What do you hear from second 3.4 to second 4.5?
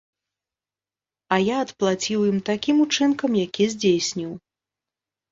які здзейсніў.